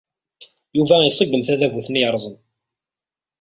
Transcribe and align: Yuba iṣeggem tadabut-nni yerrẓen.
Yuba 0.75 0.95
iṣeggem 1.03 1.43
tadabut-nni 1.47 1.99
yerrẓen. 2.01 2.35